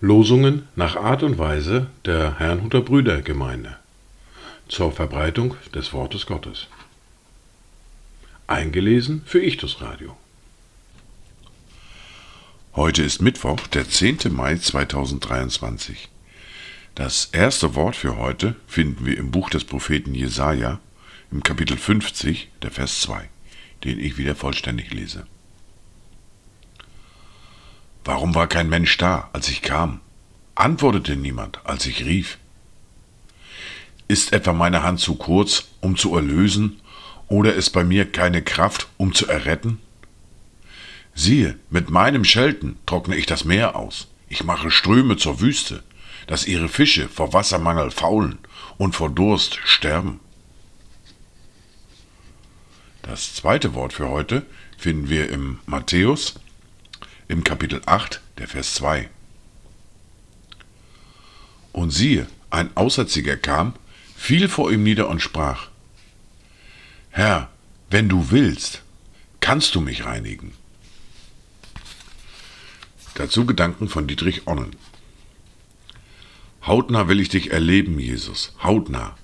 [0.00, 3.76] Losungen nach Art und Weise der Herrnhuter Brüdergemeinde
[4.68, 6.68] zur Verbreitung des Wortes Gottes.
[8.46, 10.16] Eingelesen für Ichtus Radio.
[12.74, 14.18] Heute ist Mittwoch, der 10.
[14.30, 16.08] Mai 2023.
[16.94, 20.80] Das erste Wort für heute finden wir im Buch des Propheten Jesaja,
[21.30, 23.28] im Kapitel 50, der Vers 2,
[23.84, 25.26] den ich wieder vollständig lese.
[28.04, 30.00] Warum war kein Mensch da, als ich kam?
[30.54, 32.38] Antwortete niemand, als ich rief?
[34.08, 36.80] Ist etwa meine Hand zu kurz, um zu erlösen,
[37.28, 39.80] oder ist bei mir keine Kraft, um zu erretten?
[41.14, 44.06] Siehe, mit meinem Schelten trockne ich das Meer aus.
[44.28, 45.82] Ich mache Ströme zur Wüste,
[46.28, 48.38] dass ihre Fische vor Wassermangel faulen
[48.78, 50.20] und vor Durst sterben.
[53.08, 54.44] Das zweite Wort für heute
[54.76, 56.34] finden wir im Matthäus
[57.28, 59.08] im Kapitel 8, der Vers 2.
[61.72, 63.74] Und siehe, ein Aussätziger kam,
[64.16, 65.68] fiel vor ihm nieder und sprach,
[67.10, 67.48] Herr,
[67.90, 68.82] wenn du willst,
[69.38, 70.52] kannst du mich reinigen.
[73.14, 74.74] Dazu Gedanken von Dietrich Onnen.
[76.66, 79.16] Hautnah will ich dich erleben, Jesus, hautnah.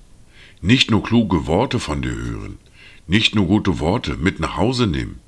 [0.61, 2.59] Nicht nur kluge Worte von dir hören,
[3.07, 5.21] nicht nur gute Worte mit nach Hause nehmen,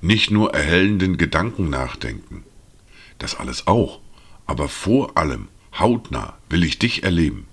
[0.00, 2.44] nicht nur erhellenden Gedanken nachdenken.
[3.18, 4.00] Das alles auch,
[4.46, 7.46] aber vor allem hautnah will ich dich erleben.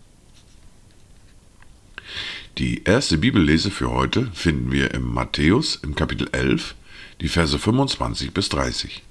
[2.57, 6.75] Die erste Bibellese für heute finden wir im Matthäus im Kapitel 11,
[7.19, 9.03] die Verse 25 bis 30.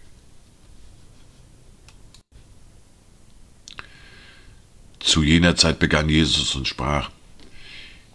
[5.00, 7.10] Zu jener Zeit begann Jesus und sprach,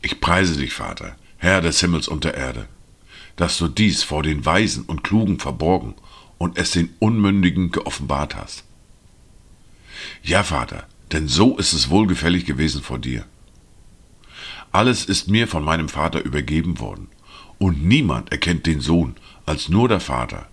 [0.02, 2.68] Ich preise dich, Vater, Herr des Himmels und der Erde,
[3.38, 5.96] dass du dies vor den Weisen und Klugen verborgen
[6.38, 8.66] und es den Unmündigen geoffenbart hast.
[10.22, 13.26] Ja, Vater, denn so ist es wohlgefällig gewesen vor dir.
[14.74, 17.08] Alles ist mir von meinem Vater übergeben worden,
[17.58, 19.16] und niemand erkennt den Sohn
[19.46, 20.50] als nur der Vater,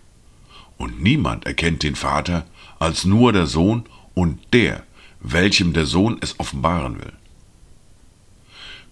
[0.79, 2.47] und niemand erkennt den Vater
[2.79, 3.85] als nur der Sohn
[4.15, 4.85] und der,
[5.19, 7.13] welchem der Sohn es offenbaren will.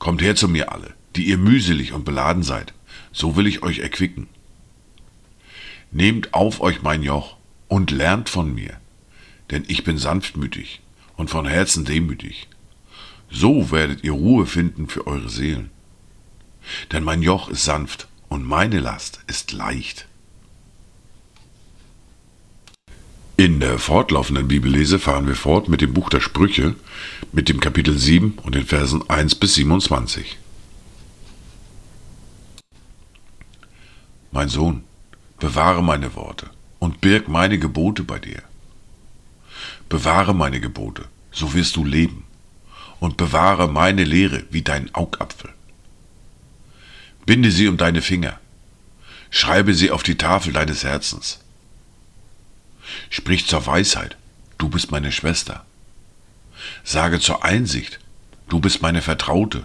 [0.00, 2.72] Kommt her zu mir alle, die ihr mühselig und beladen seid,
[3.12, 4.28] so will ich euch erquicken.
[5.90, 7.36] Nehmt auf euch mein Joch
[7.68, 8.80] und lernt von mir,
[9.50, 10.80] denn ich bin sanftmütig
[11.16, 12.48] und von Herzen demütig.
[13.30, 15.70] So werdet ihr Ruhe finden für eure Seelen.
[16.92, 20.06] Denn mein Joch ist sanft und meine Last ist leicht.
[23.36, 26.76] In der fortlaufenden Bibellese fahren wir fort mit dem Buch der Sprüche,
[27.32, 30.38] mit dem Kapitel 7 und den Versen 1 bis 27.
[34.34, 34.82] Mein Sohn,
[35.38, 36.50] bewahre meine Worte
[36.80, 38.42] und birg meine Gebote bei dir.
[39.88, 42.24] Bewahre meine Gebote, so wirst du leben,
[42.98, 45.50] und bewahre meine Lehre wie dein Augapfel.
[47.24, 48.40] Binde sie um deine Finger,
[49.30, 51.38] schreibe sie auf die Tafel deines Herzens
[53.10, 54.16] Sprich zur Weisheit,
[54.58, 55.64] du bist meine Schwester.
[56.82, 58.00] Sage zur Einsicht,
[58.48, 59.64] du bist meine Vertraute,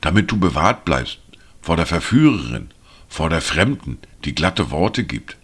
[0.00, 1.20] damit du bewahrt bleibst
[1.60, 2.72] vor der Verführerin,
[3.12, 5.36] vor der Fremden, die glatte Worte gibt.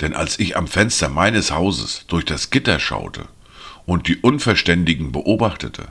[0.00, 3.26] Denn als ich am Fenster meines Hauses durch das Gitter schaute
[3.86, 5.88] und die Unverständigen beobachtete,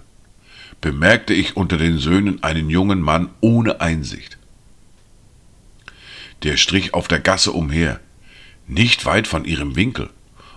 [0.80, 4.38] bemerkte ich unter den Söhnen einen jungen Mann ohne Einsicht.
[6.44, 8.00] Der strich auf der Gasse umher,
[8.68, 10.09] nicht weit von ihrem Winkel,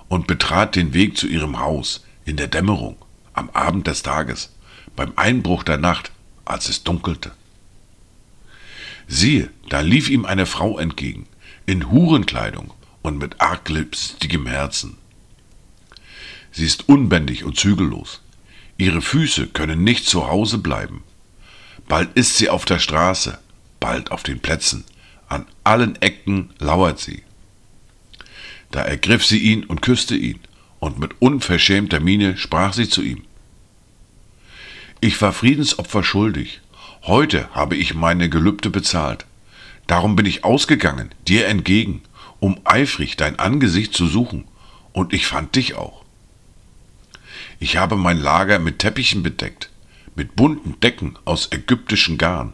[0.07, 2.97] und betrat den Weg zu ihrem Haus in der Dämmerung,
[3.33, 4.55] am Abend des Tages,
[4.95, 6.13] beim Einbruch der Nacht,
[6.45, 7.33] als es dunkelte.
[9.09, 11.27] Siehe, da lief ihm eine Frau entgegen,
[11.65, 14.99] in Hurenkleidung und mit arglistigem Herzen.
[16.53, 18.21] Sie ist unbändig und zügellos.
[18.77, 21.03] Ihre Füße können nicht zu Hause bleiben.
[21.89, 23.39] Bald ist sie auf der Straße,
[23.81, 24.85] bald auf den Plätzen.
[25.29, 27.23] An allen Ecken lauert sie.
[28.71, 30.41] Da ergriff sie ihn und küsste ihn,
[30.81, 33.25] und mit unverschämter Miene sprach sie zu ihm.
[35.01, 36.61] Ich war Friedensopfer schuldig,
[37.03, 39.27] heute habe ich meine Gelübde bezahlt,
[39.87, 42.03] darum bin ich ausgegangen, dir entgegen,
[42.41, 44.45] um eifrig dein Angesicht zu suchen,
[44.93, 46.05] und ich fand dich auch.
[47.61, 49.71] Ich habe mein Lager mit Teppichen bedeckt,
[50.15, 52.53] mit bunten Decken aus ägyptischen Garn.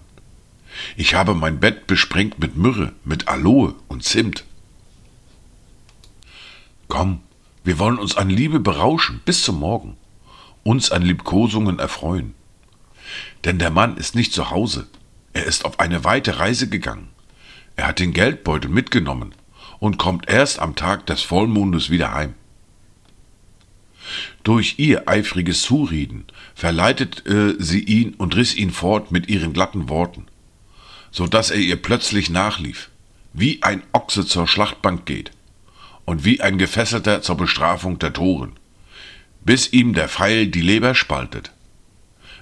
[0.96, 4.44] Ich habe mein Bett besprengt mit Myrrhe, mit Aloe und Zimt.
[6.88, 7.20] Komm,
[7.64, 9.96] wir wollen uns an Liebe berauschen bis zum Morgen,
[10.62, 12.34] uns an Liebkosungen erfreuen.
[13.44, 14.86] Denn der Mann ist nicht zu Hause,
[15.32, 17.08] er ist auf eine weite Reise gegangen.
[17.76, 19.34] Er hat den Geldbeutel mitgenommen
[19.80, 22.34] und kommt erst am Tag des Vollmondes wieder heim.
[24.42, 26.24] Durch ihr eifriges Zureden
[26.54, 30.26] verleitete sie ihn und riss ihn fort mit ihren glatten Worten,
[31.10, 32.90] so dass er ihr plötzlich nachlief,
[33.32, 35.32] wie ein Ochse zur Schlachtbank geht
[36.04, 38.52] und wie ein Gefesselter zur Bestrafung der Toren,
[39.44, 41.52] bis ihm der Pfeil die Leber spaltet,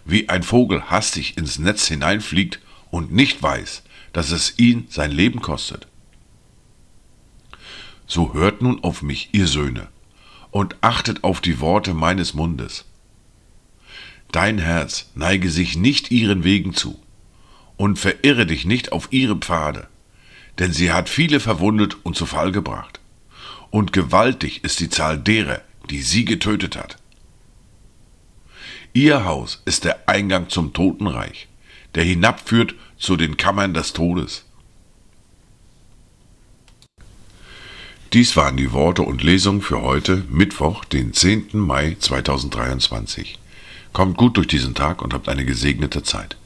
[0.05, 2.61] wie ein Vogel hastig ins Netz hineinfliegt
[2.91, 3.83] und nicht weiß,
[4.13, 5.87] dass es ihn sein Leben kostet.
[8.07, 9.89] So hört nun auf mich, ihr Söhne,
[10.51, 12.85] und achtet auf die Worte meines Mundes.
[14.31, 17.01] Dein Herz neige sich nicht ihren Wegen zu,
[17.77, 19.89] und verirre dich nicht auf ihre Pfade,
[20.59, 23.01] denn sie hat viele verwundet und zu Fall gebracht,
[23.71, 26.99] und gewaltig ist die Zahl derer, die sie getötet hat.
[28.95, 31.49] Ihr Haus ist der Eingang zum Totenreich,
[31.95, 34.45] der hinabführt zu den Kammern des Todes.
[38.13, 41.49] Dies waren die Worte und Lesungen für heute, Mittwoch, den 10.
[41.53, 43.39] Mai 2023.
[43.95, 46.37] Kommt gut durch diesen Tag und habt eine gesegnete Zeit.